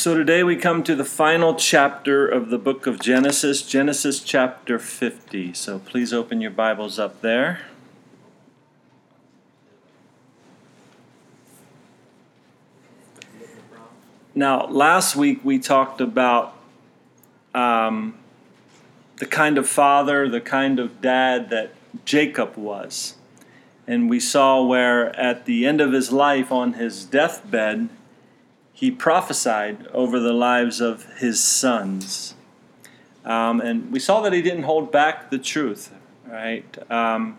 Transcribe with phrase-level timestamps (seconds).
[0.00, 4.78] So today we come to the final chapter of the book of Genesis, Genesis chapter
[4.78, 5.52] 50.
[5.52, 7.60] So please open your Bibles up there.
[14.34, 16.56] Now, last week we talked about
[17.54, 18.14] um,
[19.18, 21.74] the kind of father, the kind of dad that
[22.06, 23.16] Jacob was.
[23.86, 27.90] And we saw where at the end of his life, on his deathbed,
[28.80, 32.34] he prophesied over the lives of his sons.
[33.26, 35.92] Um, and we saw that he didn't hold back the truth,
[36.26, 36.64] right?
[36.90, 37.36] Um,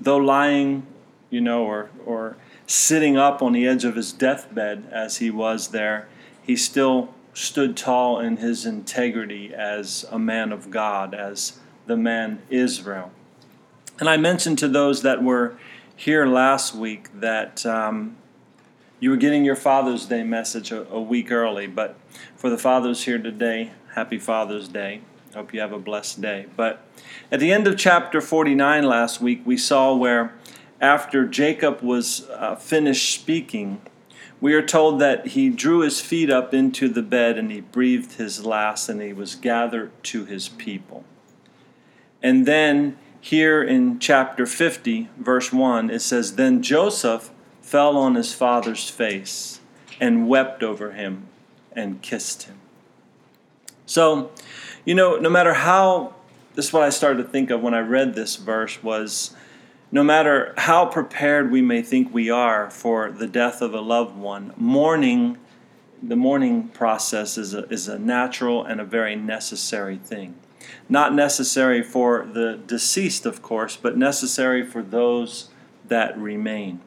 [0.00, 0.86] though lying,
[1.30, 5.70] you know, or, or sitting up on the edge of his deathbed as he was
[5.72, 6.06] there,
[6.40, 12.40] he still stood tall in his integrity as a man of God, as the man
[12.50, 13.10] Israel.
[13.98, 15.58] And I mentioned to those that were
[15.96, 18.16] here last week that um,
[18.98, 21.96] you were getting your Father's Day message a, a, week early, but
[22.34, 25.02] for the fathers here today, happy Father's Day.
[25.34, 26.46] Hope you have a blessed day.
[26.56, 26.82] But
[27.30, 30.32] at the end of chapter 49 last week, we saw where
[30.80, 33.82] after Jacob was uh, finished speaking,
[34.40, 38.14] we are told that he drew his feet up into the bed and he breathed
[38.14, 41.04] his last and he was gathered to his people.
[42.22, 47.30] And then here in chapter 50, verse 1, it says, Then Joseph
[47.66, 49.58] fell on his father's face
[50.00, 51.26] and wept over him
[51.72, 52.56] and kissed him.
[53.86, 54.30] So,
[54.84, 56.14] you know, no matter how,
[56.54, 59.34] this is what I started to think of when I read this verse was
[59.90, 64.16] no matter how prepared we may think we are for the death of a loved
[64.16, 65.36] one, mourning,
[66.00, 70.36] the mourning process is a, is a natural and a very necessary thing.
[70.88, 75.48] Not necessary for the deceased, of course, but necessary for those
[75.88, 76.80] that remain.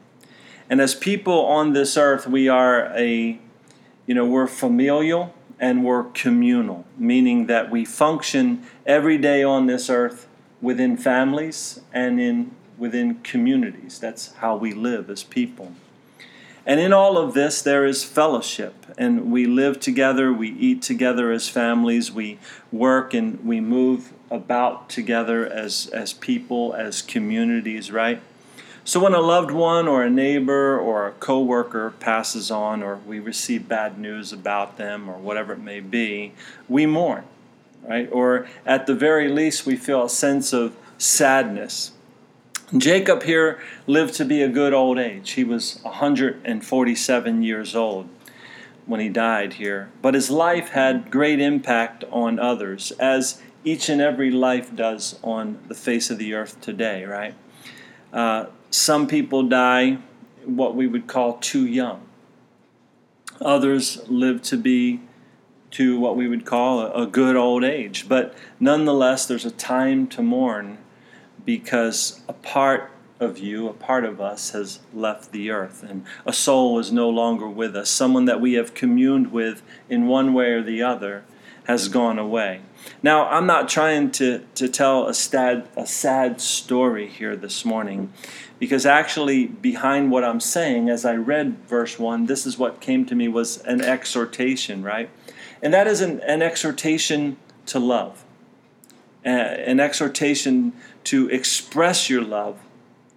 [0.69, 3.39] And as people on this earth, we are a,
[4.05, 9.89] you know, we're familial and we're communal, meaning that we function every day on this
[9.89, 10.27] earth
[10.61, 13.99] within families and in within communities.
[13.99, 15.73] That's how we live as people.
[16.65, 21.31] And in all of this, there is fellowship, and we live together, we eat together
[21.31, 22.37] as families, we
[22.71, 28.21] work and we move about together as, as people, as communities, right?
[28.89, 33.19] So when a loved one or a neighbor or a coworker passes on, or we
[33.19, 36.33] receive bad news about them, or whatever it may be,
[36.67, 37.23] we mourn,
[37.83, 38.09] right?
[38.11, 41.91] Or at the very least, we feel a sense of sadness
[42.75, 45.31] Jacob here lived to be a good old age.
[45.31, 48.07] He was 147 years old
[48.87, 49.91] when he died here.
[50.01, 55.59] But his life had great impact on others, as each and every life does on
[55.67, 57.33] the face of the earth today, right?
[58.13, 59.97] Uh, some people die
[60.45, 62.01] what we would call too young.
[63.41, 65.01] Others live to be
[65.71, 68.09] to what we would call a, a good old age.
[68.09, 70.79] But nonetheless, there's a time to mourn
[71.45, 76.31] because a part of you, a part of us, has left the earth, and a
[76.31, 77.89] soul is no longer with us.
[77.89, 81.23] Someone that we have communed with in one way or the other
[81.65, 82.61] has gone away.
[83.01, 88.11] Now, I'm not trying to, to tell a sad, a sad story here this morning,
[88.59, 93.05] because actually, behind what I'm saying, as I read verse 1, this is what came
[93.05, 95.09] to me was an exhortation, right?
[95.61, 97.37] And that is an, an exhortation
[97.67, 98.23] to love,
[99.23, 100.73] an exhortation
[101.05, 102.59] to express your love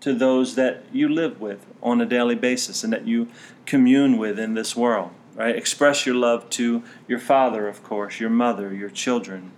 [0.00, 3.28] to those that you live with on a daily basis and that you
[3.66, 5.10] commune with in this world.
[5.34, 5.56] Right?
[5.56, 9.52] Express your love to your father, of course, your mother, your children,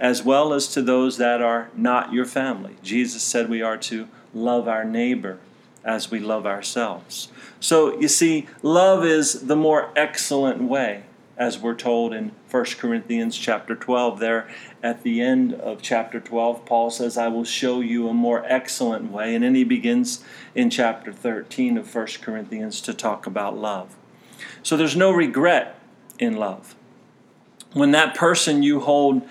[0.00, 2.76] as well as to those that are not your family.
[2.82, 5.38] Jesus said we are to love our neighbor
[5.84, 7.28] as we love ourselves.
[7.60, 11.04] So you see, love is the more excellent way
[11.40, 14.48] as we're told in 1 Corinthians chapter 12 there
[14.82, 19.10] at the end of chapter 12 Paul says I will show you a more excellent
[19.10, 20.22] way and then he begins
[20.54, 23.96] in chapter 13 of 1 Corinthians to talk about love.
[24.62, 25.78] So there's no regret
[26.18, 26.74] in love.
[27.72, 29.22] When that person you hold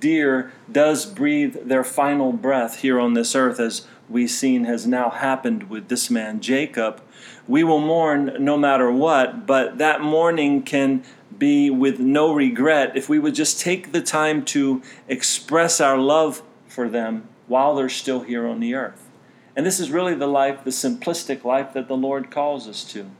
[0.00, 5.10] dear does breathe their final breath here on this earth as we've seen has now
[5.10, 7.02] happened with this man Jacob,
[7.46, 11.02] we will mourn no matter what, but that mourning can
[11.36, 16.42] be with no regret if we would just take the time to express our love
[16.66, 19.08] for them while they're still here on the earth.
[19.56, 23.10] And this is really the life, the simplistic life that the Lord calls us to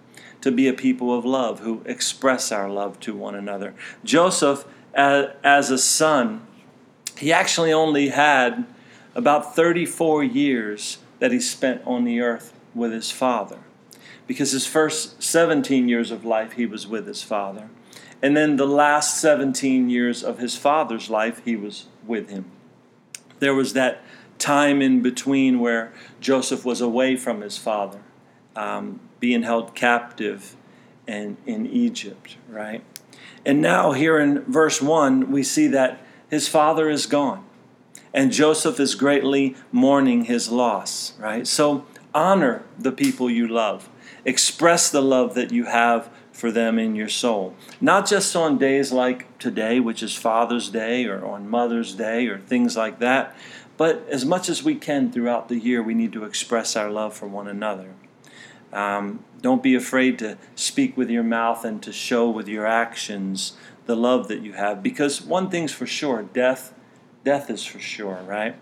[0.48, 3.74] to be a people of love who express our love to one another.
[4.02, 4.64] Joseph,
[4.94, 6.46] as a son,
[7.16, 8.66] he actually only had
[9.14, 13.58] about 34 years that he spent on the earth with his father.
[14.26, 17.70] because his first 17 years of life he was with his father.
[18.20, 22.44] And then the last 17 years of his father's life he was with him.
[23.38, 24.02] There was that
[24.38, 28.00] time in between where Joseph was away from his father,
[28.54, 30.56] um, being held captive
[31.06, 32.82] and in Egypt, right?
[33.44, 37.44] And now, here in verse 1, we see that his father is gone,
[38.12, 41.46] and Joseph is greatly mourning his loss, right?
[41.46, 43.88] So, honor the people you love,
[44.24, 47.54] express the love that you have for them in your soul.
[47.80, 52.38] Not just on days like today, which is Father's Day, or on Mother's Day, or
[52.38, 53.34] things like that,
[53.78, 57.14] but as much as we can throughout the year, we need to express our love
[57.14, 57.90] for one another.
[58.72, 63.52] Um, don't be afraid to speak with your mouth and to show with your actions
[63.86, 64.82] the love that you have.
[64.82, 66.74] Because one thing's for sure death,
[67.24, 68.56] death is for sure, right?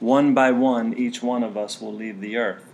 [0.00, 2.64] One by one, each one of us will leave the earth.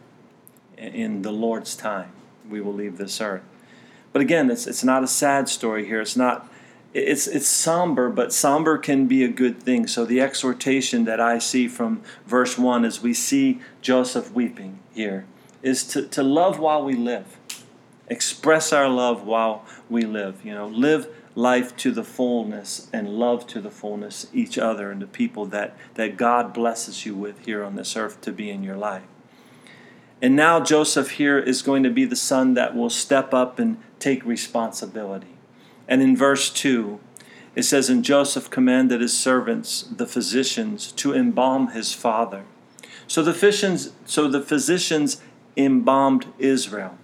[0.76, 2.12] In the Lord's time,
[2.48, 3.42] we will leave this earth.
[4.12, 6.00] But again, it's, it's not a sad story here.
[6.00, 6.50] It's not
[6.94, 9.86] it's it's somber, but somber can be a good thing.
[9.86, 15.26] So the exhortation that I see from verse one as we see Joseph weeping here
[15.68, 17.36] is to, to love while we live.
[18.08, 20.44] Express our love while we live.
[20.44, 25.00] You know, live life to the fullness and love to the fullness each other and
[25.00, 28.64] the people that, that God blesses you with here on this earth to be in
[28.64, 29.04] your life.
[30.20, 33.78] And now Joseph here is going to be the son that will step up and
[34.00, 35.36] take responsibility.
[35.86, 36.98] And in verse 2,
[37.54, 42.44] it says, And Joseph commanded his servants, the physicians, to embalm his father.
[43.06, 45.20] So the physicians, so the physicians
[45.58, 46.96] embalmed Israel.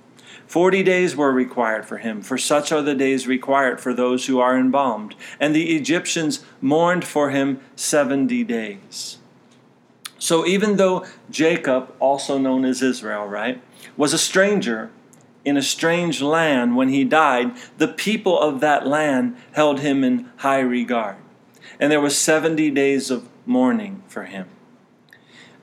[0.47, 4.39] Forty days were required for him, for such are the days required for those who
[4.39, 5.15] are embalmed.
[5.41, 9.19] And the Egyptians mourned for him seventy days.
[10.19, 13.61] So even though Jacob, also known as Israel, right,
[13.97, 14.91] was a stranger
[15.45, 20.31] in a strange land when he died, the people of that land held him in
[20.39, 21.17] high regard.
[21.79, 24.49] And there was 70 days of mourning for him.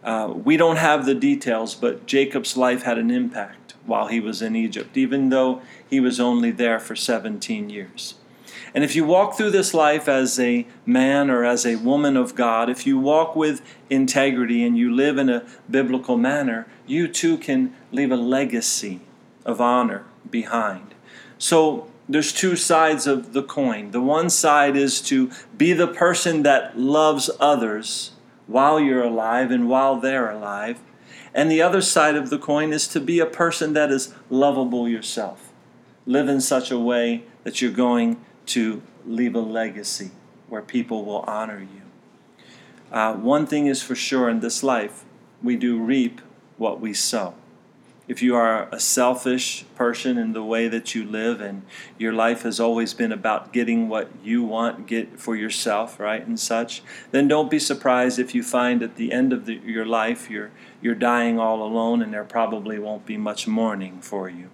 [0.03, 4.41] Uh, we don't have the details, but Jacob's life had an impact while he was
[4.41, 8.15] in Egypt, even though he was only there for 17 years.
[8.73, 12.35] And if you walk through this life as a man or as a woman of
[12.35, 17.37] God, if you walk with integrity and you live in a biblical manner, you too
[17.37, 19.01] can leave a legacy
[19.45, 20.95] of honor behind.
[21.37, 23.91] So there's two sides of the coin.
[23.91, 28.11] The one side is to be the person that loves others
[28.51, 30.79] while you're alive and while they're alive.
[31.33, 34.87] And the other side of the coin is to be a person that is lovable
[34.87, 35.51] yourself.
[36.05, 40.11] Live in such a way that you're going to leave a legacy
[40.49, 41.81] where people will honor you.
[42.91, 45.05] Uh, one thing is for sure in this life
[45.41, 46.19] we do reap
[46.57, 47.33] what we sow
[48.11, 51.61] if you are a selfish person in the way that you live and
[51.97, 56.37] your life has always been about getting what you want get for yourself right and
[56.37, 60.29] such then don't be surprised if you find at the end of the, your life
[60.29, 64.49] you're you're dying all alone and there probably won't be much mourning for you.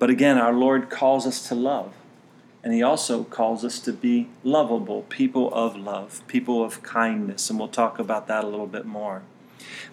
[0.00, 1.94] But again our lord calls us to love
[2.64, 7.56] and he also calls us to be lovable people of love people of kindness and
[7.56, 9.22] we'll talk about that a little bit more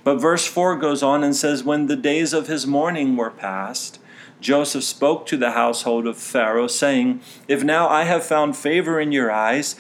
[0.04, 4.00] but verse 4 goes on and says, When the days of his mourning were past,
[4.40, 9.12] Joseph spoke to the household of Pharaoh, saying, If now I have found favor in
[9.12, 9.76] your eyes,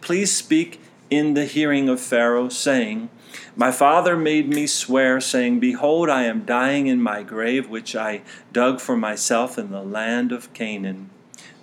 [0.00, 3.10] please speak in the hearing of Pharaoh, saying,
[3.56, 8.22] My father made me swear, saying, Behold, I am dying in my grave, which I
[8.52, 11.10] dug for myself in the land of Canaan.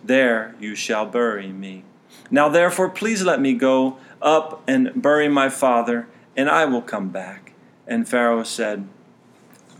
[0.03, 1.83] There you shall bury me.
[2.29, 7.09] Now therefore, please let me go up and bury my father, and I will come
[7.09, 7.53] back.
[7.87, 8.87] And Pharaoh said,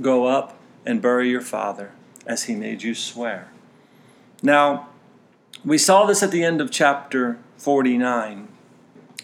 [0.02, 1.92] Go up and bury your father,
[2.26, 3.50] as he made you swear.
[4.42, 4.90] Now,
[5.66, 8.48] we saw this at the end of chapter 49,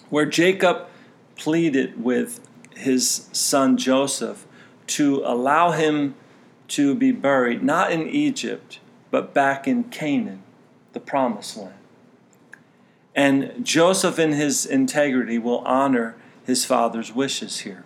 [0.10, 0.88] where Jacob
[1.36, 4.46] pleaded with his son Joseph
[4.88, 6.16] to allow him
[6.68, 8.80] to be buried, not in Egypt,
[9.12, 10.44] but back in Canaan,
[10.94, 11.74] the promised land.
[13.16, 16.16] And Joseph, in his integrity, will honor
[16.46, 17.84] his father's wishes here.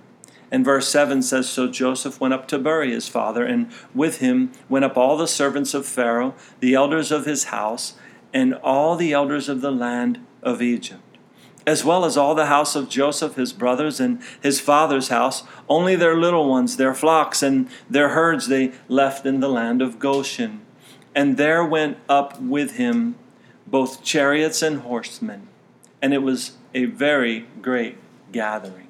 [0.52, 4.52] And verse 7 says So Joseph went up to bury his father, and with him
[4.68, 7.94] went up all the servants of Pharaoh, the elders of his house,
[8.34, 11.18] and all the elders of the land of Egypt,
[11.68, 15.44] as well as all the house of Joseph, his brothers, and his father's house.
[15.68, 20.00] Only their little ones, their flocks, and their herds they left in the land of
[20.00, 20.62] Goshen.
[21.14, 23.16] And there went up with him
[23.68, 25.48] both chariots and horsemen,
[26.02, 27.98] and it was a very great
[28.32, 28.88] gathering.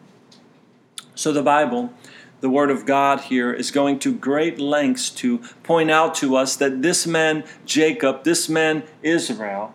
[1.15, 1.93] So the Bible
[2.41, 6.55] the Word of God here is going to great lengths to point out to us
[6.55, 9.74] that this man, Jacob, this man, Israel,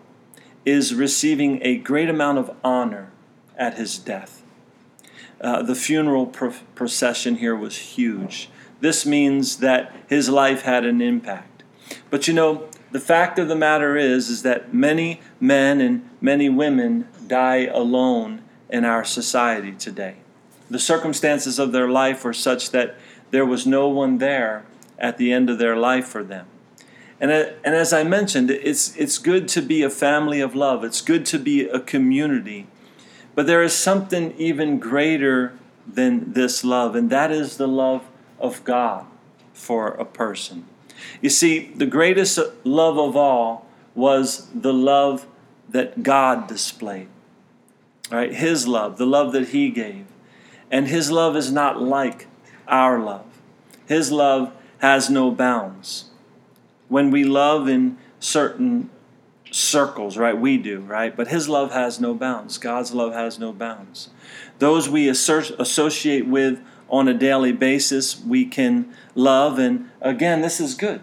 [0.65, 3.11] is receiving a great amount of honor
[3.55, 4.41] at his death.
[5.39, 8.49] Uh, the funeral pro- procession here was huge.
[8.79, 11.63] This means that his life had an impact.
[12.09, 16.49] But you know, the fact of the matter is is that many men and many
[16.49, 18.41] women die alone
[18.75, 20.15] in our society today.
[20.69, 22.97] The circumstances of their life were such that
[23.31, 24.65] there was no one there
[24.99, 26.45] at the end of their life for them.
[27.21, 30.83] And, uh, and as I mentioned, it's, it's good to be a family of love,
[30.83, 32.67] it's good to be a community.
[33.33, 38.03] But there is something even greater than this love, and that is the love
[38.41, 39.05] of God
[39.53, 40.65] for a person.
[41.21, 45.27] You see, the greatest love of all was the love
[45.69, 47.07] that God displayed.
[48.11, 48.33] Right?
[48.33, 50.05] His love, the love that He gave.
[50.69, 52.27] And His love is not like
[52.67, 53.25] our love.
[53.87, 56.05] His love has no bounds.
[56.87, 58.89] When we love in certain
[59.51, 60.37] circles, right?
[60.37, 61.15] We do, right?
[61.15, 62.57] But His love has no bounds.
[62.57, 64.09] God's love has no bounds.
[64.59, 69.57] Those we associate with on a daily basis, we can love.
[69.57, 71.01] And again, this is good.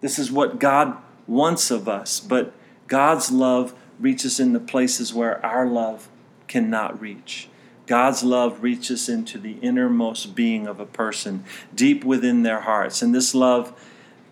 [0.00, 0.96] This is what God
[1.26, 2.18] wants of us.
[2.18, 2.52] But
[2.88, 6.08] God's love reaches into places where our love
[6.52, 7.48] cannot reach.
[7.86, 11.44] God's love reaches into the innermost being of a person,
[11.74, 13.00] deep within their hearts.
[13.00, 13.72] And this love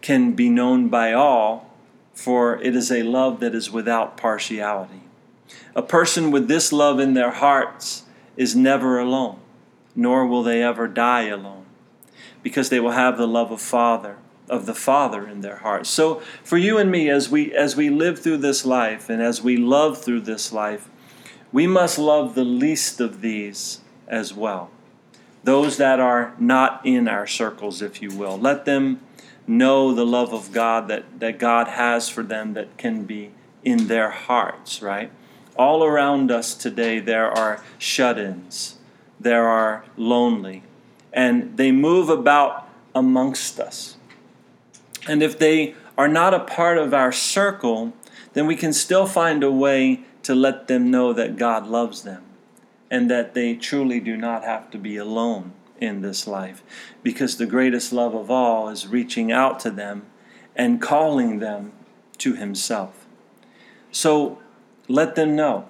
[0.02, 1.72] can be known by all,
[2.12, 5.00] for it is a love that is without partiality.
[5.74, 8.04] A person with this love in their hearts
[8.36, 9.40] is never alone,
[9.96, 11.64] nor will they ever die alone,
[12.42, 15.88] because they will have the love of Father of the Father in their hearts.
[15.88, 19.40] So for you and me as we as we live through this life and as
[19.40, 20.90] we love through this life,
[21.52, 24.70] we must love the least of these as well.
[25.42, 28.38] Those that are not in our circles, if you will.
[28.38, 29.00] Let them
[29.46, 33.30] know the love of God that, that God has for them that can be
[33.64, 35.10] in their hearts, right?
[35.56, 38.76] All around us today, there are shut ins,
[39.18, 40.62] there are lonely,
[41.12, 43.96] and they move about amongst us.
[45.08, 47.92] And if they are not a part of our circle,
[48.32, 52.22] then we can still find a way to let them know that God loves them
[52.88, 56.62] and that they truly do not have to be alone in this life.
[57.02, 60.06] Because the greatest love of all is reaching out to them
[60.54, 61.72] and calling them
[62.18, 63.08] to Himself.
[63.90, 64.38] So
[64.86, 65.66] let them know.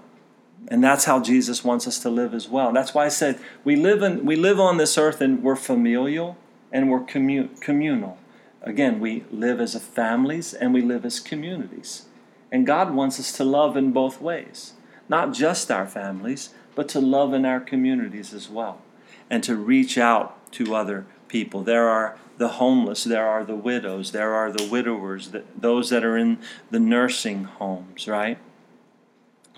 [0.69, 2.71] And that's how Jesus wants us to live as well.
[2.71, 6.37] That's why I said we live in we live on this earth and we're familial
[6.71, 8.19] and we're communal.
[8.61, 12.05] Again, we live as families and we live as communities.
[12.52, 14.73] And God wants us to love in both ways,
[15.09, 18.80] not just our families, but to love in our communities as well,
[19.28, 21.62] and to reach out to other people.
[21.62, 26.16] There are the homeless, there are the widows, there are the widowers, those that are
[26.16, 26.38] in
[26.71, 28.38] the nursing homes, right?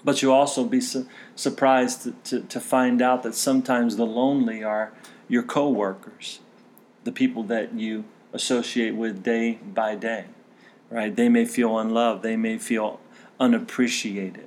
[0.04, 1.06] But you'll also be su-
[1.36, 4.92] surprised to, to, to find out that sometimes the lonely are
[5.28, 6.40] your coworkers,
[7.04, 10.24] the people that you associate with day by day
[10.92, 11.14] right?
[11.14, 13.00] They may feel unloved, they may feel
[13.40, 14.46] unappreciated.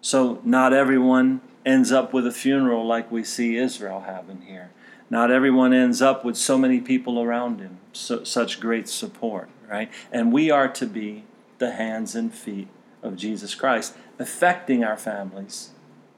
[0.00, 4.70] So, not everyone ends up with a funeral like we see Israel having here.
[5.10, 9.90] Not everyone ends up with so many people around him, so, such great support, right?
[10.10, 11.24] And we are to be
[11.58, 12.68] the hands and feet
[13.02, 15.70] of Jesus Christ, affecting our families,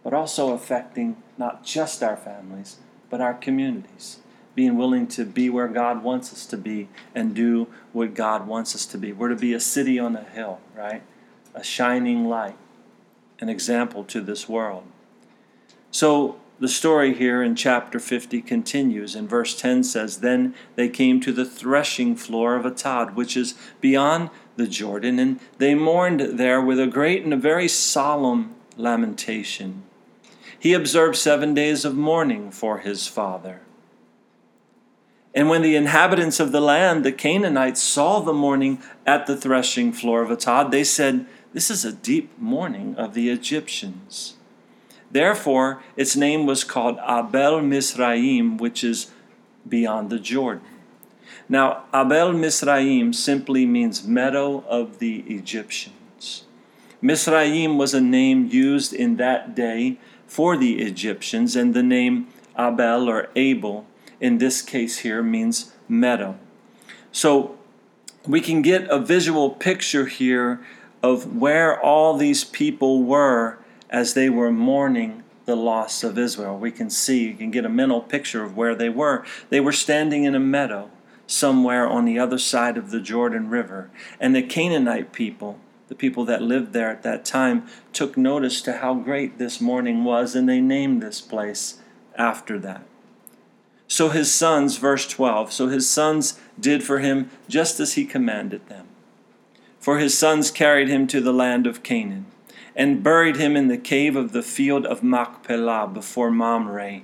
[0.03, 2.79] but also affecting not just our families,
[3.11, 4.19] but our communities
[4.55, 8.75] being willing to be where God wants us to be and do what God wants
[8.75, 9.13] us to be.
[9.13, 11.03] We're to be a city on a hill, right?
[11.55, 12.57] A shining light,
[13.41, 14.85] an example to this world.
[15.91, 21.21] So the story here in chapter 50 continues, and verse 10 says, Then they came
[21.21, 26.61] to the threshing floor of Atad, which is beyond the Jordan, and they mourned there
[26.61, 29.83] with a great and a very solemn lamentation.
[30.57, 33.61] He observed seven days of mourning for his father.
[35.35, 39.93] And when the inhabitants of the land, the Canaanites, saw the mourning at the threshing
[39.93, 44.37] floor of Atad, they said, This is a deep mourning of the Egyptians.
[45.11, 49.11] Therefore, its name was called Abel Misraim, which is
[49.69, 50.67] beyond the Jordan.
[51.49, 56.45] Now, Abel Misraim simply means meadow of the Egyptians.
[57.03, 63.09] Misraim was a name used in that day for the Egyptians, and the name Abel
[63.09, 63.87] or Abel
[64.25, 66.39] in this case here means meadow.
[67.13, 67.59] So
[68.27, 70.65] we can get a visual picture here
[71.03, 73.59] of where all these people were
[73.91, 76.59] as they were mourning the loss of Israel.
[76.59, 79.27] We can see, you can get a mental picture of where they were.
[79.51, 80.91] They were standing in a meadow
[81.27, 83.91] somewhere on the other side of the Jordan River.
[84.19, 88.79] And the Canaanite people, the people that lived there at that time, took notice to
[88.79, 91.83] how great this mourning was, and they named this place
[92.17, 92.87] after that.
[93.95, 98.67] So his sons, verse 12, so his sons did for him just as he commanded
[98.67, 98.89] them.
[99.79, 102.27] For his sons carried him to the land of Canaan,
[102.75, 107.03] and buried him in the cave of the field of Machpelah before Mamre,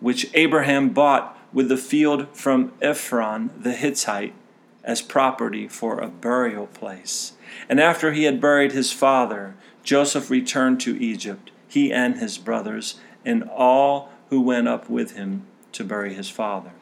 [0.00, 4.34] which Abraham bought with the field from Ephron the Hittite
[4.82, 7.34] as property for a burial place.
[7.68, 12.98] And after he had buried his father, Joseph returned to Egypt, he and his brothers,
[13.24, 16.72] and all who went up with him to bury his father.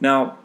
[0.00, 0.38] Now,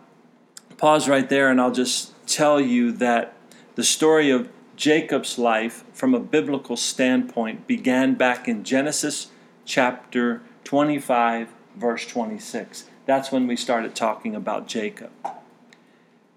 [0.77, 3.36] pause right there, and I'll just tell you that
[3.75, 9.27] the story of Jacob's life from a biblical standpoint began back in Genesis
[9.65, 12.86] chapter 25, verse 26.
[13.05, 15.12] That's when we started talking about Jacob.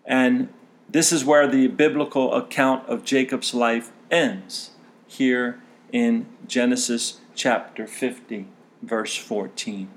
[0.04, 0.49] And
[0.88, 4.71] this is where the biblical account of Jacob's life ends,
[5.06, 5.61] here
[5.92, 8.47] in Genesis chapter 50,
[8.83, 9.88] verse 14.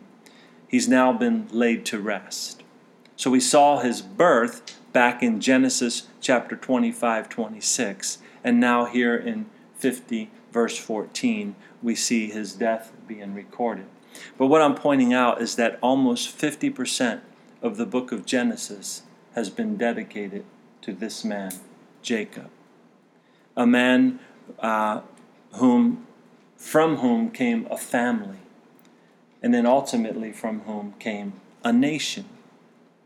[0.69, 2.63] He's now been laid to rest.
[3.15, 8.19] So we saw his birth back in Genesis chapter 25, 26.
[8.43, 13.87] And now here in 50, verse 14, we see his death being recorded.
[14.37, 17.21] But what I'm pointing out is that almost 50%
[17.63, 19.01] of the book of Genesis
[19.33, 20.45] has been dedicated
[20.81, 21.51] to this man,
[22.03, 22.49] Jacob.
[23.57, 24.19] A man
[24.59, 25.01] uh,
[25.53, 26.05] whom,
[26.57, 28.37] from whom came a family,
[29.41, 32.25] and then ultimately from whom came a nation.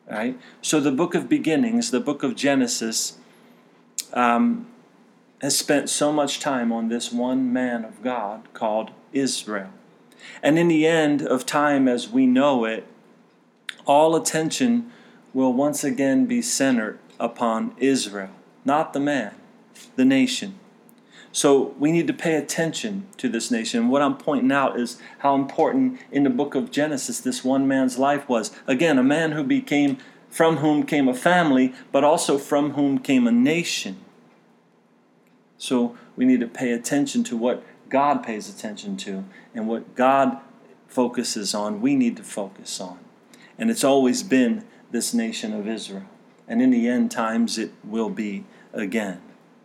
[0.10, 0.38] Right?
[0.62, 3.18] So the book of beginnings, the book of Genesis,
[4.14, 4.68] um,
[5.42, 9.70] has spent so much time on this one man of God called Israel.
[10.42, 12.86] And in the end of time as we know it,
[13.86, 14.92] all attention
[15.34, 18.30] will once again be centered upon Israel,
[18.64, 19.36] not the man,
[19.96, 20.56] the nation.
[21.34, 23.90] So we need to pay attention to this nation.
[23.90, 27.98] What I'm pointing out is how important in the book of Genesis this one man's
[27.98, 28.52] life was.
[28.68, 29.98] Again, a man who became,
[30.30, 33.98] from whom came a family, but also from whom came a nation.
[35.58, 40.38] So we need to pay attention to what God pays attention to and what God
[40.88, 43.00] focuses on, we need to focus on.
[43.58, 46.06] And it's always been this nation of Israel.
[46.48, 49.20] And in the end times, it will be again,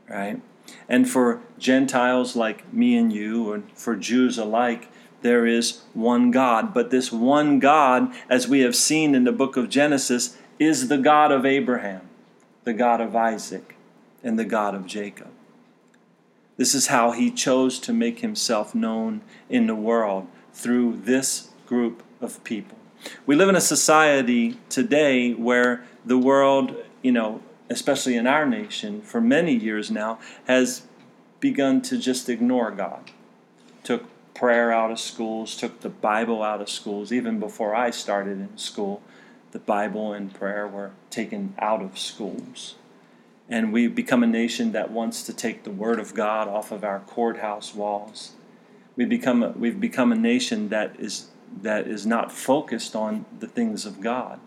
[0.09, 0.41] right?
[0.89, 4.89] And for Gentiles like me and you, and for Jews alike,
[5.23, 6.73] there is one God.
[6.73, 10.99] But this one God, as we have seen in the book of Genesis, is the
[10.99, 12.03] God of Abraham,
[12.65, 13.77] the God of Isaac,
[14.23, 15.29] and the God of Jacob.
[16.57, 22.03] This is how he chose to make himself known in the world through this group
[22.21, 22.77] of people.
[23.27, 29.03] We live in a society today where the world, you know, especially in our nation,
[29.03, 30.83] for many years now, has
[31.41, 33.11] begun to just ignore God.
[33.85, 34.05] Took
[34.35, 37.13] prayer out of schools, took the Bible out of schools.
[37.13, 39.03] Even before I started in school,
[39.53, 42.77] the Bible and prayer were taken out of schools.
[43.49, 46.85] And we've become a nation that wants to take the Word of God off of
[46.85, 48.33] our courthouse walls.
[48.95, 51.29] We've become a, we've become a nation that is,
[51.63, 54.39] that is not focused on the things of God.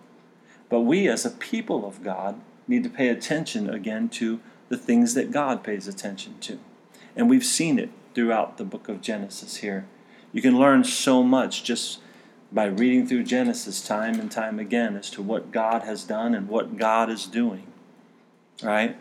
[0.69, 2.39] But we, as a people of God,
[2.71, 6.59] need to pay attention again to the things that God pays attention to.
[7.15, 9.85] And we've seen it throughout the book of Genesis here.
[10.31, 11.99] You can learn so much just
[12.51, 16.47] by reading through Genesis time and time again as to what God has done and
[16.47, 17.67] what God is doing.
[18.63, 18.97] Right?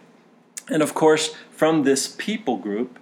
[0.68, 2.98] And of course, from this people group,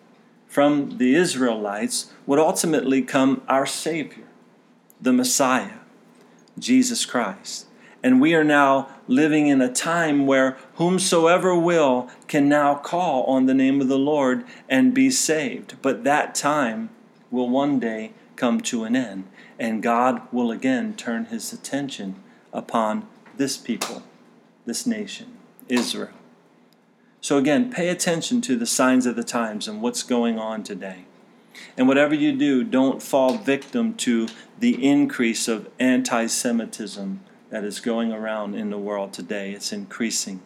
[0.46, 4.24] from the Israelites, would ultimately come our Savior,
[5.00, 5.78] the Messiah,
[6.58, 7.66] Jesus Christ.
[8.02, 13.46] And we are now living in a time where whomsoever will can now call on
[13.46, 15.76] the name of the Lord and be saved.
[15.82, 16.90] But that time
[17.30, 19.24] will one day come to an end,
[19.58, 22.16] and God will again turn his attention
[22.52, 24.04] upon this people,
[24.64, 25.36] this nation,
[25.68, 26.10] Israel.
[27.20, 31.06] So, again, pay attention to the signs of the times and what's going on today.
[31.76, 37.80] And whatever you do, don't fall victim to the increase of anti Semitism that is
[37.80, 39.52] going around in the world today.
[39.52, 40.40] It's increasing,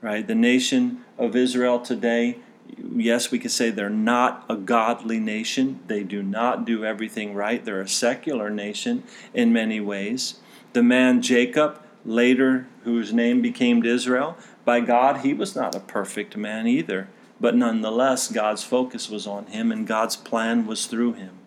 [0.00, 0.26] right?
[0.26, 2.38] The nation of Israel today,
[2.76, 5.80] yes, we could say they're not a godly nation.
[5.86, 7.64] They do not do everything right.
[7.64, 9.02] They're a secular nation
[9.34, 10.36] in many ways.
[10.72, 16.36] The man Jacob, later whose name became Israel, by God, he was not a perfect
[16.36, 17.08] man either.
[17.40, 21.38] But nonetheless, God's focus was on him and God's plan was through him.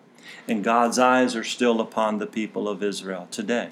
[0.48, 3.69] And God's eyes are still upon the people of Israel today.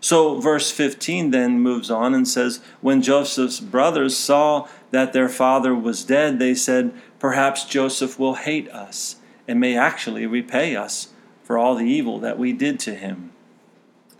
[0.00, 5.74] So, verse 15 then moves on and says, When Joseph's brothers saw that their father
[5.74, 9.16] was dead, they said, Perhaps Joseph will hate us
[9.48, 11.08] and may actually repay us
[11.42, 13.32] for all the evil that we did to him.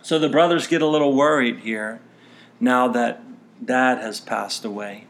[0.03, 2.01] So the brothers get a little worried here
[2.59, 3.23] now that
[3.65, 5.05] dad has passed away.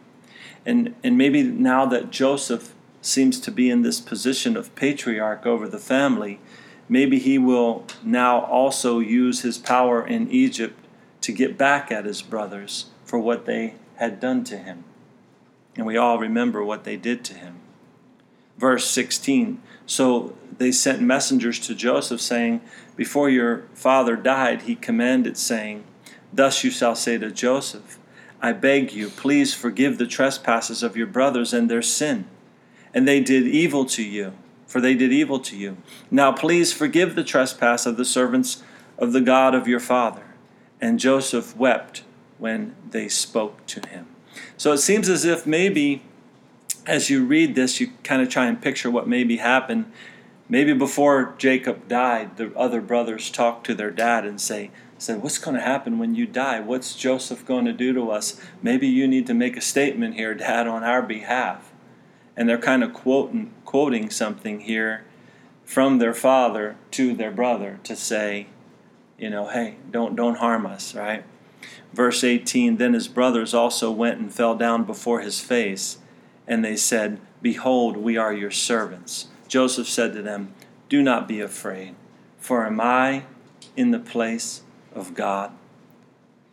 [0.66, 5.68] And, and maybe now that Joseph seems to be in this position of patriarch over
[5.68, 6.40] the family,
[6.88, 10.79] maybe he will now also use his power in Egypt
[11.20, 14.85] to get back at his brothers for what they had done to him.
[15.77, 17.57] And we all remember what they did to him.
[18.57, 22.61] Verse 16 So they sent messengers to Joseph, saying,
[22.96, 25.85] Before your father died, he commanded, saying,
[26.33, 27.98] Thus you shall say to Joseph,
[28.40, 32.27] I beg you, please forgive the trespasses of your brothers and their sin.
[32.94, 34.33] And they did evil to you,
[34.68, 35.78] for they did evil to you.
[36.12, 38.62] Now please forgive the trespass of the servants
[38.96, 40.22] of the God of your father.
[40.81, 42.04] And Joseph wept
[42.38, 44.07] when they spoke to him.
[44.57, 46.02] So it seems as if maybe
[46.88, 49.92] as you read this, you kind of try and picture what maybe happened.
[50.48, 55.37] Maybe before Jacob died, the other brothers talked to their dad and say, said, What's
[55.37, 56.61] going to happen when you die?
[56.61, 58.40] What's Joseph going to do to us?
[58.62, 61.67] Maybe you need to make a statement here, Dad, on our behalf.
[62.38, 65.05] And they're kind of quoting, quoting something here
[65.64, 68.46] from their father to their brother to say,
[69.18, 71.24] you know, hey, don't, don't harm us, right?
[71.92, 75.98] Verse 18 Then his brothers also went and fell down before his face,
[76.46, 79.27] and they said, Behold, we are your servants.
[79.48, 80.55] Joseph said to them,
[80.88, 81.96] Do not be afraid,
[82.38, 83.24] for am I
[83.77, 84.62] in the place
[84.94, 85.51] of God.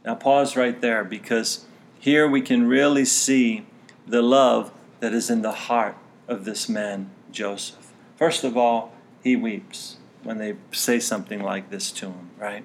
[0.03, 1.65] Now, pause right there because
[1.99, 3.67] here we can really see
[4.07, 7.91] the love that is in the heart of this man, Joseph.
[8.15, 12.63] First of all, he weeps when they say something like this to him, right?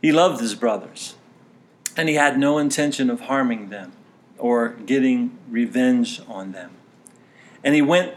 [0.00, 1.14] He loved his brothers,
[1.96, 3.92] and he had no intention of harming them
[4.38, 6.70] or getting revenge on them.
[7.62, 8.14] And he went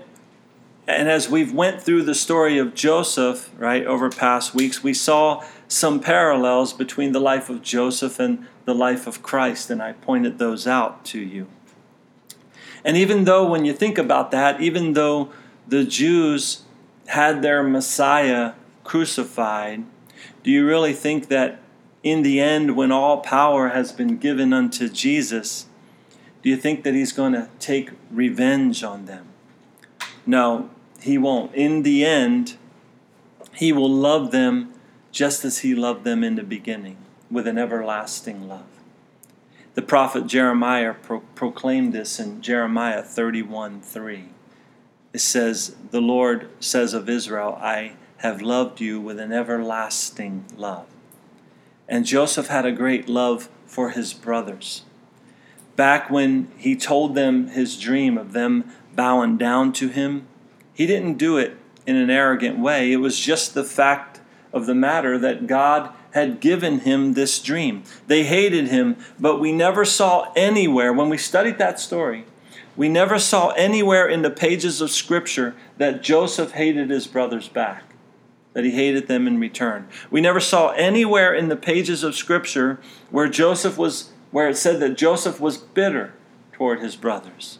[0.87, 5.43] and as we've went through the story of Joseph, right, over past weeks, we saw
[5.67, 10.39] some parallels between the life of Joseph and the life of Christ, and I pointed
[10.39, 11.47] those out to you.
[12.85, 15.31] And even though, when you think about that, even though
[15.67, 16.63] the Jews
[17.07, 19.83] had their Messiah crucified,
[20.43, 21.59] do you really think that
[22.01, 25.67] in the end, when all power has been given unto Jesus,
[26.41, 29.27] do you think that he's going to take revenge on them?
[30.25, 30.69] No,
[30.99, 31.53] he won't.
[31.55, 32.57] In the end,
[33.53, 34.73] he will love them
[35.11, 36.97] just as he loved them in the beginning,
[37.31, 38.72] with an everlasting love.
[39.75, 44.25] The prophet Jeremiah pro- proclaimed this in Jeremiah 31 3.
[45.13, 50.85] It says, The Lord says of Israel, I have loved you with an everlasting love.
[51.89, 54.83] And Joseph had a great love for his brothers.
[55.75, 60.27] Back when he told them his dream of them bowing down to him,
[60.73, 61.57] he didn't do it
[61.87, 62.91] in an arrogant way.
[62.91, 64.21] It was just the fact
[64.53, 67.83] of the matter that God had given him this dream.
[68.07, 72.25] They hated him, but we never saw anywhere, when we studied that story,
[72.75, 77.83] we never saw anywhere in the pages of Scripture that Joseph hated his brothers back,
[78.53, 79.87] that he hated them in return.
[80.09, 84.79] We never saw anywhere in the pages of Scripture where Joseph was, where it said
[84.79, 86.13] that Joseph was bitter
[86.51, 87.59] toward his brothers.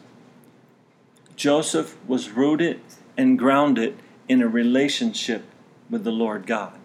[1.36, 2.82] Joseph was rooted
[3.18, 5.46] and grounded in a relationship
[5.90, 6.80] with the Lord God.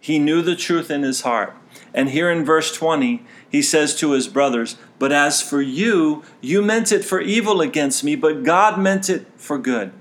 [0.00, 1.54] He knew the truth in his heart.
[1.92, 6.62] And here in verse 20, he says to his brothers, But as for you, you
[6.62, 9.92] meant it for evil against me, but God meant it for good,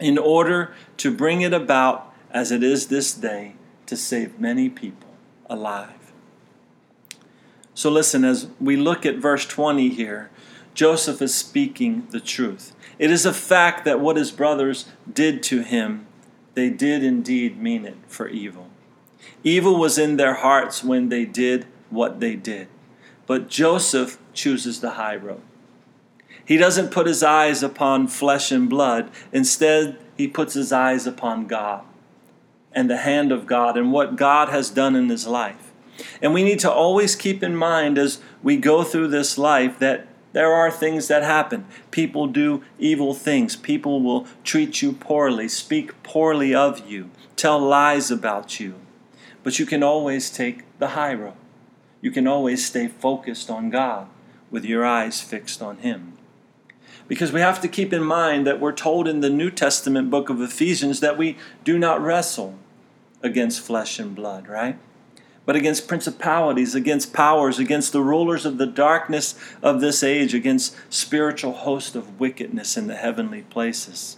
[0.00, 3.54] in order to bring it about as it is this day
[3.86, 5.10] to save many people
[5.48, 6.12] alive.
[7.74, 10.30] So listen, as we look at verse 20 here,
[10.74, 12.74] Joseph is speaking the truth.
[12.98, 16.06] It is a fact that what his brothers did to him,
[16.54, 18.68] they did indeed mean it for evil.
[19.42, 22.68] Evil was in their hearts when they did what they did.
[23.26, 25.42] But Joseph chooses the high road.
[26.44, 29.10] He doesn't put his eyes upon flesh and blood.
[29.32, 31.84] Instead, he puts his eyes upon God
[32.72, 35.72] and the hand of God and what God has done in his life.
[36.20, 40.08] And we need to always keep in mind as we go through this life that
[40.32, 41.64] there are things that happen.
[41.92, 43.54] People do evil things.
[43.54, 48.74] People will treat you poorly, speak poorly of you, tell lies about you.
[49.44, 51.34] But you can always take the high road.
[52.00, 54.08] You can always stay focused on God
[54.50, 56.14] with your eyes fixed on Him.
[57.06, 60.30] Because we have to keep in mind that we're told in the New Testament book
[60.30, 62.58] of Ephesians that we do not wrestle
[63.22, 64.78] against flesh and blood, right?
[65.44, 70.74] But against principalities, against powers, against the rulers of the darkness of this age, against
[70.88, 74.16] spiritual hosts of wickedness in the heavenly places.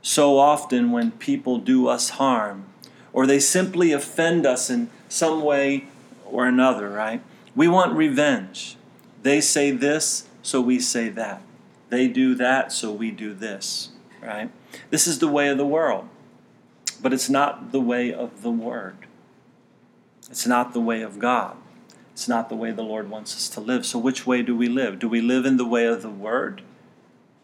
[0.00, 2.71] So often, when people do us harm,
[3.12, 5.86] or they simply offend us in some way
[6.24, 7.22] or another, right?
[7.54, 8.76] We want revenge.
[9.22, 11.42] They say this, so we say that.
[11.90, 13.90] They do that, so we do this,
[14.22, 14.50] right?
[14.90, 16.08] This is the way of the world,
[17.02, 18.96] but it's not the way of the Word.
[20.30, 21.56] It's not the way of God.
[22.12, 23.84] It's not the way the Lord wants us to live.
[23.84, 24.98] So, which way do we live?
[24.98, 26.62] Do we live in the way of the Word,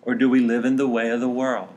[0.03, 1.69] or do we live in the way of the world?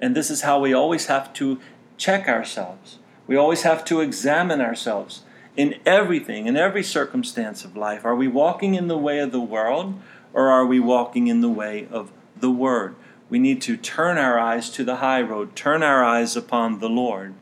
[0.00, 1.60] And this is how we always have to
[1.96, 2.98] check ourselves.
[3.26, 5.22] We always have to examine ourselves
[5.56, 8.04] in everything, in every circumstance of life.
[8.04, 9.94] Are we walking in the way of the world
[10.32, 12.94] or are we walking in the way of the Word?
[13.28, 16.90] We need to turn our eyes to the high road, turn our eyes upon the
[16.90, 17.34] Lord,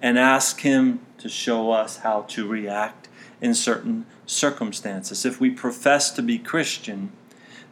[0.00, 3.08] and ask Him to show us how to react
[3.40, 5.26] in certain circumstances.
[5.26, 7.12] If we profess to be Christian,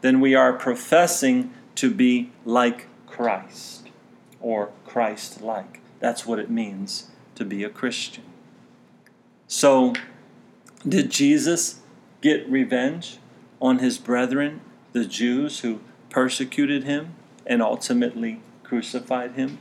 [0.03, 3.89] then we are professing to be like Christ
[4.41, 5.78] or Christ like.
[6.01, 8.25] That's what it means to be a Christian.
[9.47, 9.95] So,
[10.87, 11.81] did Jesus
[12.21, 13.19] get revenge
[13.61, 14.61] on his brethren,
[14.93, 15.81] the Jews who
[16.11, 17.15] persecuted him
[17.47, 19.59] and ultimately crucified him?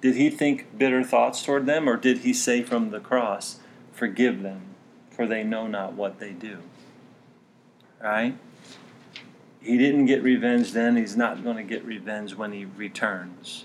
[0.00, 3.60] Did he think bitter thoughts toward them, or did he say from the cross,
[3.92, 4.60] Forgive them,
[5.10, 6.58] for they know not what they do?
[8.02, 8.36] Right?
[9.62, 13.64] He didn't get revenge then, he's not going to get revenge when he returns.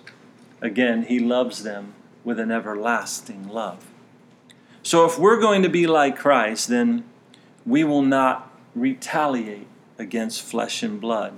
[0.61, 1.93] Again, he loves them
[2.23, 3.85] with an everlasting love.
[4.83, 7.03] So if we're going to be like Christ, then
[7.65, 9.67] we will not retaliate
[9.97, 11.33] against flesh and blood,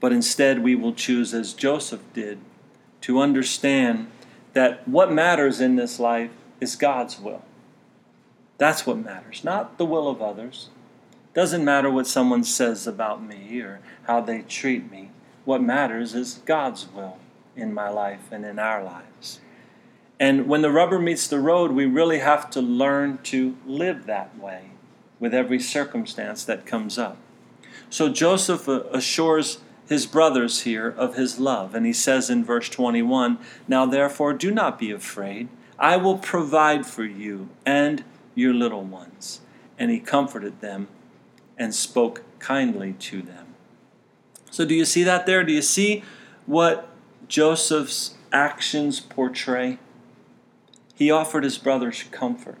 [0.00, 2.38] but instead we will choose, as Joseph did,
[3.02, 4.10] to understand
[4.52, 7.42] that what matters in this life is God's will.
[8.58, 10.70] That's what matters, not the will of others.
[11.34, 15.10] Doesn't matter what someone says about me or how they treat me.
[15.44, 17.18] What matters is God's will
[17.56, 19.40] in my life and in our lives.
[20.18, 24.38] And when the rubber meets the road, we really have to learn to live that
[24.38, 24.70] way
[25.20, 27.18] with every circumstance that comes up.
[27.90, 32.68] So Joseph uh, assures his brothers here of his love, and he says in verse
[32.68, 33.38] 21
[33.68, 38.02] Now therefore do not be afraid, I will provide for you and
[38.34, 39.40] your little ones.
[39.78, 40.88] And he comforted them
[41.58, 43.46] and spoke kindly to them.
[44.50, 45.44] So, do you see that there?
[45.44, 46.02] Do you see
[46.46, 46.88] what
[47.28, 49.78] Joseph's actions portray?
[50.94, 52.58] He offered his brothers comfort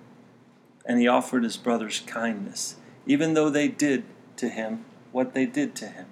[0.84, 4.04] and he offered his brothers kindness, even though they did
[4.36, 6.06] to him what they did to him.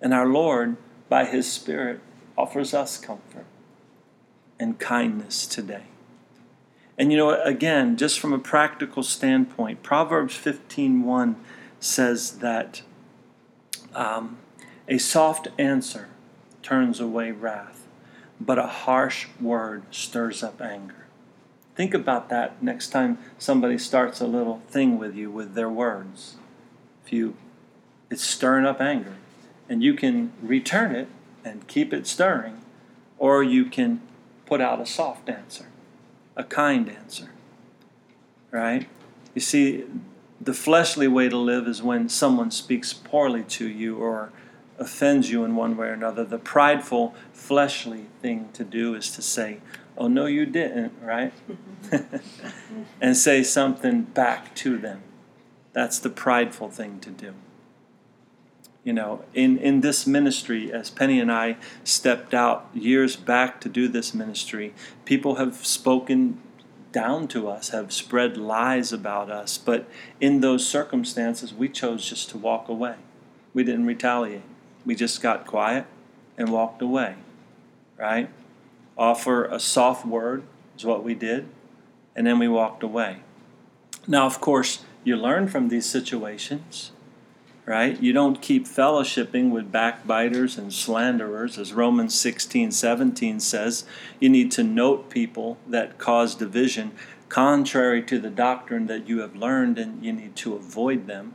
[0.00, 0.76] And our Lord,
[1.08, 2.00] by his Spirit,
[2.36, 3.44] offers us comfort
[4.58, 5.84] and kindness today.
[6.98, 11.36] And you know, again, just from a practical standpoint, Proverbs 15:1
[11.78, 12.82] says that
[13.94, 14.36] um,
[14.86, 16.09] a soft answer
[16.70, 17.84] turns away wrath,
[18.40, 21.06] but a harsh word stirs up anger.
[21.74, 26.36] Think about that next time somebody starts a little thing with you with their words.
[27.04, 27.34] If you,
[28.08, 29.14] it's stirring up anger,
[29.68, 31.08] and you can return it
[31.44, 32.60] and keep it stirring,
[33.18, 34.00] or you can
[34.46, 35.66] put out a soft answer,
[36.36, 37.30] a kind answer.
[38.52, 38.86] Right?
[39.34, 39.86] You see,
[40.40, 44.30] the fleshly way to live is when someone speaks poorly to you or
[44.80, 46.24] offends you in one way or another.
[46.24, 49.60] The prideful, fleshly thing to do is to say,
[49.96, 51.32] oh no you didn't right?
[53.00, 55.02] And say something back to them.
[55.72, 57.34] That's the prideful thing to do.
[58.82, 63.68] You know in in this ministry as penny and i stepped out years back to
[63.68, 64.72] do this ministry
[65.04, 66.40] people have spoken
[66.90, 69.86] down to us have spread lies about us but
[70.18, 72.94] in those circumstances we chose just to walk away.
[73.52, 74.49] We didn't retaliate
[74.84, 75.86] we just got quiet
[76.36, 77.16] and walked away
[77.98, 78.30] right
[79.00, 80.42] offer a soft word,
[80.76, 81.48] is what we did,
[82.14, 83.20] and then we walked away.
[84.06, 86.92] Now, of course, you learn from these situations,
[87.64, 88.00] right?
[88.00, 93.84] You don't keep fellowshipping with backbiters and slanderers, as Romans 16 17 says.
[94.20, 96.92] You need to note people that cause division
[97.30, 101.32] contrary to the doctrine that you have learned, and you need to avoid them.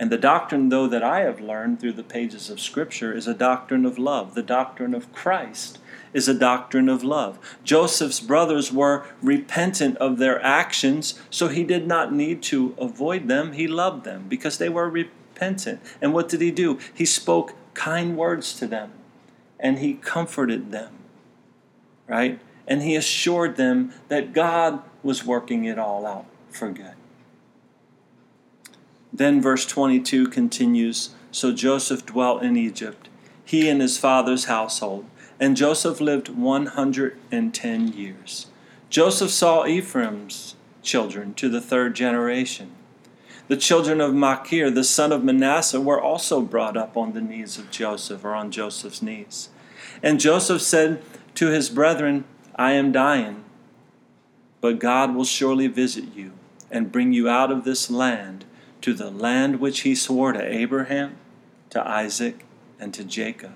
[0.00, 3.34] And the doctrine, though, that I have learned through the pages of Scripture is a
[3.34, 5.78] doctrine of love, the doctrine of Christ
[6.14, 7.38] is a doctrine of love.
[7.62, 13.52] Joseph's brothers were repentant of their actions, so he did not need to avoid them.
[13.52, 15.80] He loved them because they were repentant.
[16.00, 16.78] And what did he do?
[16.94, 18.92] He spoke kind words to them
[19.60, 20.94] and he comforted them,
[22.08, 22.40] right?
[22.66, 26.94] And he assured them that God was working it all out for good.
[29.12, 33.08] Then verse 22 continues So Joseph dwelt in Egypt,
[33.44, 35.06] he and his father's household,
[35.38, 38.46] and Joseph lived 110 years.
[38.88, 42.72] Joseph saw Ephraim's children to the third generation.
[43.48, 47.58] The children of Machir, the son of Manasseh, were also brought up on the knees
[47.58, 49.48] of Joseph, or on Joseph's knees.
[50.02, 51.02] And Joseph said
[51.34, 53.42] to his brethren, I am dying,
[54.60, 56.32] but God will surely visit you
[56.70, 58.44] and bring you out of this land
[58.82, 61.16] to the land which he swore to Abraham,
[61.70, 62.44] to Isaac,
[62.78, 63.52] and to Jacob.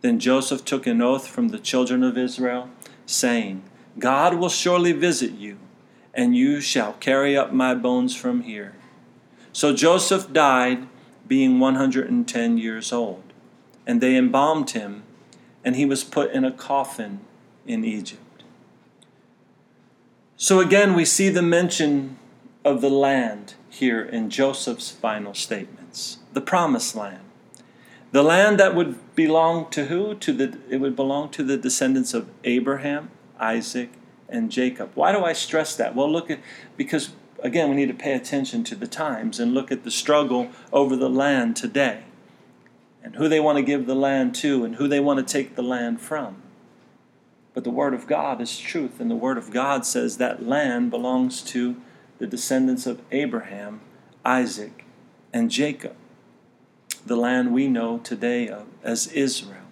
[0.00, 2.68] Then Joseph took an oath from the children of Israel,
[3.06, 3.62] saying,
[3.98, 5.58] God will surely visit you,
[6.12, 8.74] and you shall carry up my bones from here.
[9.52, 10.88] So Joseph died,
[11.28, 13.22] being 110 years old,
[13.86, 15.04] and they embalmed him,
[15.64, 17.20] and he was put in a coffin
[17.66, 18.42] in Egypt.
[20.36, 22.18] So again, we see the mention
[22.64, 27.20] of the land here in Joseph's final statements the promised land.
[28.10, 30.14] The land that would belong to who?
[30.14, 33.90] To the, it would belong to the descendants of Abraham, Isaac,
[34.28, 34.90] and Jacob.
[34.94, 35.94] Why do I stress that?
[35.94, 36.40] Well, look at,
[36.76, 40.50] because again, we need to pay attention to the times and look at the struggle
[40.72, 42.04] over the land today
[43.02, 45.56] and who they want to give the land to and who they want to take
[45.56, 46.36] the land from.
[47.54, 50.90] But the Word of God is truth, and the Word of God says that land
[50.90, 51.76] belongs to
[52.22, 53.80] the descendants of Abraham,
[54.24, 54.84] Isaac,
[55.32, 55.96] and Jacob,
[57.04, 59.66] the land we know today of as Israel.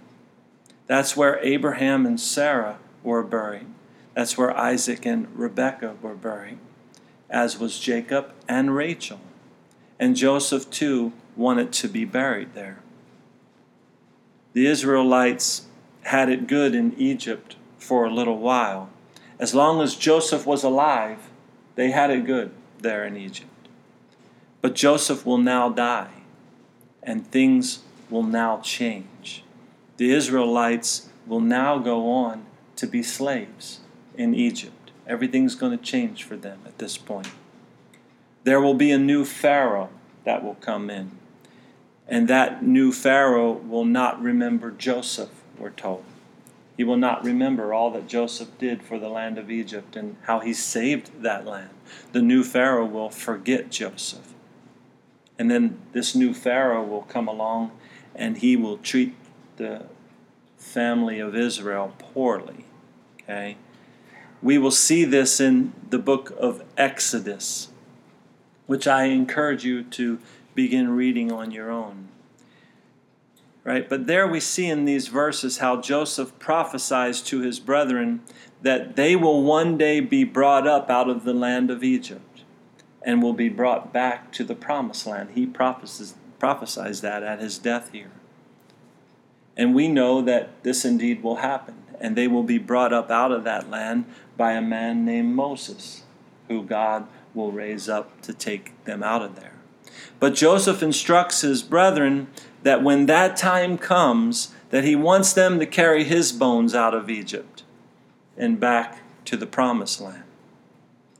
[0.89, 3.69] That's where Abraham and Sarah were buried.
[4.15, 6.59] That's where Isaac and Rebekah were buried
[7.31, 9.21] as was Jacob and Rachel.
[10.01, 12.81] And Joseph, too, wanted to be buried there.
[14.55, 15.67] The Israelites
[16.03, 18.91] had it good in Egypt for a little while.
[19.39, 21.30] As long as Joseph was alive,
[21.81, 23.49] they had it good there in Egypt.
[24.61, 26.13] But Joseph will now die,
[27.03, 27.79] and things
[28.11, 29.45] will now change.
[29.97, 32.45] The Israelites will now go on
[32.77, 33.81] to be slaves
[34.15, 34.91] in Egypt.
[35.07, 37.31] Everything's going to change for them at this point.
[38.45, 39.89] There will be a new Pharaoh
[40.25, 41.13] that will come in.
[42.07, 46.05] And that new Pharaoh will not remember Joseph, we're told.
[46.81, 50.41] He will not remember all that Joseph did for the land of Egypt and how
[50.41, 51.69] he saved that land.
[52.13, 54.33] The new Pharaoh will forget Joseph.
[55.39, 57.73] And then this new Pharaoh will come along
[58.15, 59.15] and he will treat
[59.59, 59.89] the
[60.57, 62.65] family of Israel poorly.
[63.25, 63.59] Okay?
[64.41, 67.69] We will see this in the book of Exodus,
[68.67, 70.19] which I encourage you to
[70.55, 72.09] begin reading on your own.
[73.71, 73.89] Right?
[73.89, 78.21] But there we see in these verses how Joseph prophesies to his brethren
[78.63, 82.43] that they will one day be brought up out of the land of Egypt
[83.03, 85.31] and will be brought back to the promised land.
[85.37, 88.11] He prophesies, prophesies that at his death here.
[89.57, 93.31] And we know that this indeed will happen, and they will be brought up out
[93.31, 94.05] of that land
[94.37, 96.03] by a man named Moses,
[96.49, 99.53] who God will raise up to take them out of there.
[100.19, 102.27] But Joseph instructs his brethren
[102.63, 107.11] that when that time comes, that he wants them to carry his bones out of
[107.11, 107.63] Egypt
[108.37, 110.25] and back to the promised land.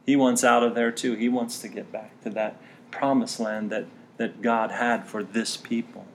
[0.07, 1.15] He wants out of there too.
[1.15, 5.57] He wants to get back to that promised land that, that God had for this
[5.57, 6.07] people.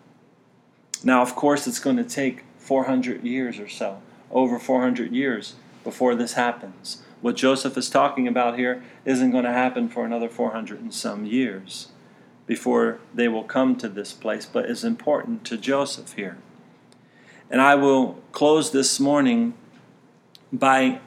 [1.04, 6.16] Now, of course, it's going to take 400 years or so, over 400 years, before
[6.16, 7.04] this happens.
[7.22, 11.26] What Joseph is talking about here isn't going to happen for another 400 and some
[11.26, 11.90] years
[12.48, 16.38] before they will come to this place, but is important to Joseph here.
[17.50, 19.54] And I will close this morning
[20.52, 21.00] by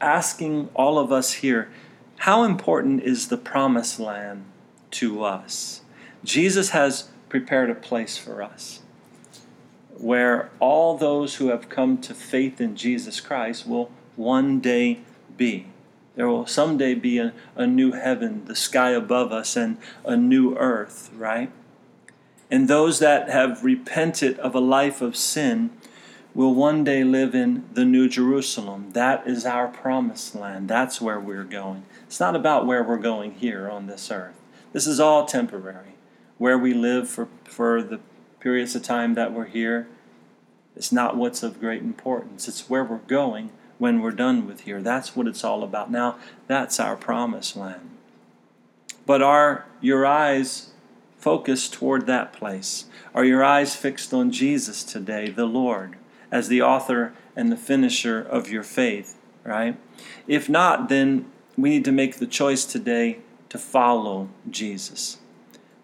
[0.00, 1.70] asking all of us here
[2.18, 4.44] how important is the promised land
[4.92, 5.82] to us?
[6.22, 8.80] Jesus has prepared a place for us
[9.96, 15.00] where all those who have come to faith in Jesus Christ will one day
[15.36, 15.66] be.
[16.16, 20.56] There will someday be a, a new heaven, the sky above us, and a new
[20.56, 21.50] earth, right?
[22.50, 25.70] And those that have repented of a life of sin
[26.34, 28.90] will one day live in the New Jerusalem.
[28.92, 30.68] That is our promised land.
[30.68, 31.84] That's where we're going.
[32.06, 34.40] It's not about where we're going here on this earth.
[34.72, 35.94] This is all temporary.
[36.38, 38.00] Where we live for, for the
[38.40, 39.86] periods of time that we're here,
[40.76, 42.48] it's not what's of great importance.
[42.48, 44.80] It's where we're going when we're done with here.
[44.82, 45.90] That's what it's all about.
[45.90, 46.16] Now,
[46.46, 47.90] that's our promised land.
[49.06, 50.70] But are your eyes
[51.18, 52.86] focused toward that place?
[53.14, 55.96] Are your eyes fixed on Jesus today, the Lord,
[56.30, 59.76] as the author and the finisher of your faith, right?
[60.26, 63.18] If not, then we need to make the choice today
[63.48, 65.18] to follow Jesus,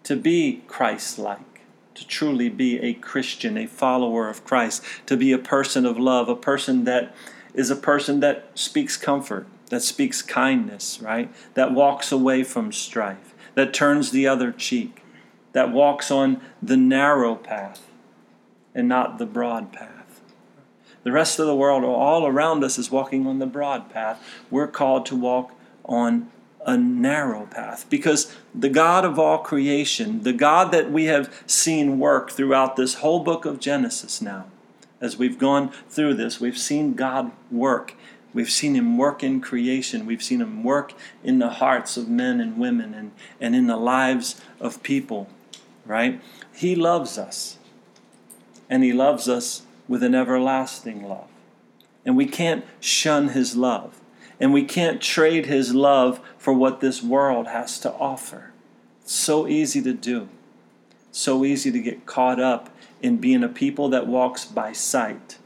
[0.02, 1.60] to be Christ like,
[1.94, 6.28] to truly be a Christian, a follower of Christ, to be a person of love,
[6.28, 7.14] a person that
[7.54, 11.32] is a person that speaks comfort, that speaks kindness, right?
[11.54, 15.02] That walks away from strife, that turns the other cheek,
[15.52, 17.90] that walks on the narrow path
[18.74, 20.20] and not the broad path.
[21.02, 24.22] The rest of the world, all around us, is walking on the broad path.
[24.50, 25.52] We're called to walk
[25.84, 26.30] on
[26.66, 31.98] a narrow path because the God of all creation, the God that we have seen
[31.98, 34.46] work throughout this whole book of Genesis now,
[35.00, 37.94] as we've gone through this, we've seen God work.
[38.32, 40.06] We've seen Him work in creation.
[40.06, 40.92] We've seen Him work
[41.24, 45.28] in the hearts of men and women and, and in the lives of people,
[45.84, 46.20] right?
[46.54, 47.58] He loves us.
[48.68, 51.28] And He loves us with an everlasting love.
[52.04, 54.00] And we can't shun His love.
[54.40, 58.52] And we can't trade his love for what this world has to offer.
[59.02, 60.28] It's so easy to do.
[61.12, 62.70] So easy to get caught up
[63.02, 65.38] in being a people that walks by sight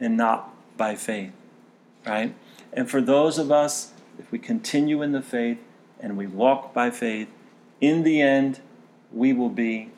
[0.00, 1.32] and not by faith.
[2.06, 2.34] Right?
[2.72, 5.58] And for those of us, if we continue in the faith
[6.00, 7.28] and we walk by faith,
[7.80, 8.60] in the end,
[9.12, 9.90] we will be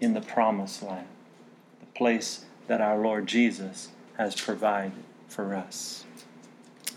[0.00, 1.06] in the promised land,
[1.80, 4.92] the place that our Lord Jesus has provided
[5.28, 6.04] for us.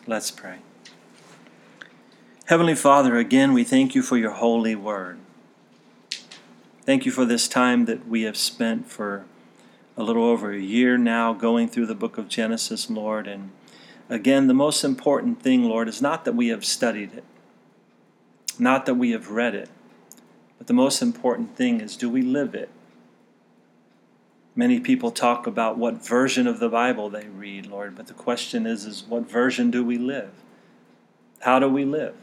[0.08, 0.58] Let's pray.
[2.46, 5.20] Heavenly Father, again, we thank you for your holy word.
[6.84, 9.26] Thank you for this time that we have spent for
[9.98, 13.28] a little over a year now going through the book of Genesis, Lord.
[13.28, 13.52] And
[14.10, 17.24] again, the most important thing, Lord, is not that we have studied it,
[18.58, 19.70] not that we have read it,
[20.58, 22.70] but the most important thing is do we live it?
[24.56, 28.66] Many people talk about what version of the Bible they read, Lord, but the question
[28.66, 30.32] is, is what version do we live?
[31.40, 32.16] How do we live?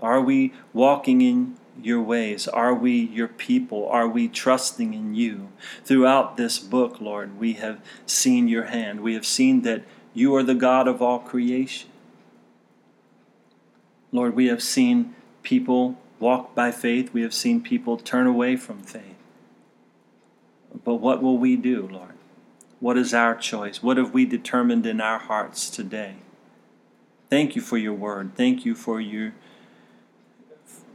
[0.00, 2.48] Are we walking in your ways?
[2.48, 3.88] Are we your people?
[3.88, 5.48] Are we trusting in you?
[5.84, 9.00] Throughout this book, Lord, we have seen your hand.
[9.00, 11.90] We have seen that you are the God of all creation.
[14.12, 17.12] Lord, we have seen people walk by faith.
[17.12, 19.16] We have seen people turn away from faith.
[20.84, 22.14] But what will we do, Lord?
[22.80, 23.82] What is our choice?
[23.82, 26.16] What have we determined in our hearts today?
[27.28, 28.32] Thank you for your word.
[28.34, 29.32] Thank you for your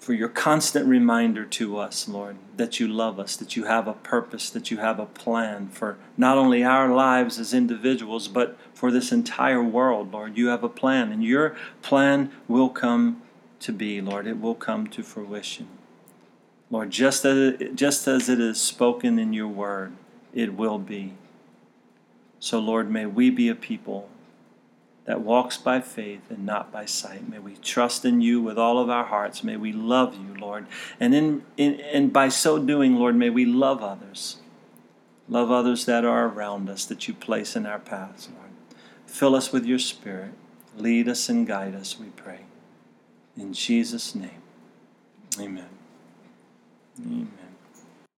[0.05, 3.93] for your constant reminder to us, Lord, that you love us, that you have a
[3.93, 8.91] purpose, that you have a plan for not only our lives as individuals, but for
[8.91, 10.37] this entire world, Lord.
[10.37, 13.23] You have a plan, and your plan will come
[13.61, 14.27] to be, Lord.
[14.27, 15.69] It will come to fruition.
[16.69, 19.93] Lord, just as it, just as it is spoken in your word,
[20.35, 21.15] it will be.
[22.39, 24.07] So, Lord, may we be a people
[25.05, 27.29] that walks by faith and not by sight.
[27.29, 29.43] May we trust in you with all of our hearts.
[29.43, 30.65] May we love you, Lord.
[30.99, 34.37] And in, in and by so doing, Lord, may we love others.
[35.29, 38.51] Love others that are around us that you place in our paths, Lord.
[39.05, 40.33] Fill us with your spirit.
[40.75, 42.41] Lead us and guide us, we pray.
[43.37, 44.41] In Jesus' name.
[45.39, 45.69] Amen.
[46.99, 47.44] Amen.